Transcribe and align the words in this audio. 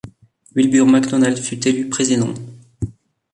Wilbur 0.55 0.87
MacDonald 0.87 1.37
fut 1.37 1.67
élu 1.67 1.87
président. 1.87 2.33